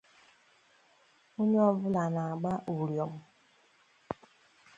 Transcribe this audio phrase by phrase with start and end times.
[1.39, 3.13] Onye ọbụla na-agba ụrịọm